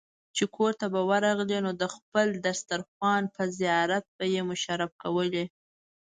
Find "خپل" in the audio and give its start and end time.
1.95-2.27